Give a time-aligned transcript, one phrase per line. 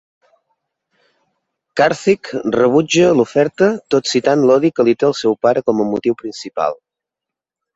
[1.81, 3.67] Karthik rebutja l'oferta,
[3.97, 6.83] tot citant l'odi que li té el seu pare com a motiu principal.